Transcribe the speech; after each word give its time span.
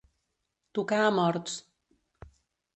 Tocar 0.79 1.03
a 1.09 1.13
morts. 1.19 1.61